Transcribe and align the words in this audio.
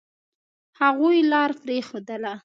هغوی 0.79 1.17
لار 1.31 1.51
پرېښودله. 1.63 2.33